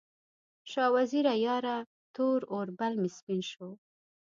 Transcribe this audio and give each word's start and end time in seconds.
شاه 0.71 0.89
وزیره 0.95 1.33
یاره، 1.45 1.77
تور 2.15 2.39
اوربل 2.53 2.93
مې 3.01 3.09
سپین 3.17 3.41
شو 3.51 3.69